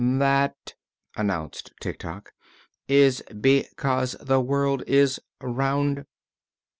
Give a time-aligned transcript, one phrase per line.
[0.17, 0.73] "That,"
[1.15, 2.31] announced Tik Tok,
[2.87, 6.07] "is be cause the world is round."